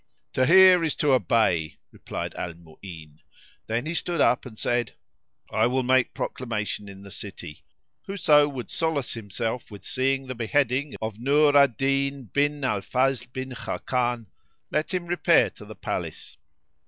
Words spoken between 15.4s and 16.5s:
to the palace!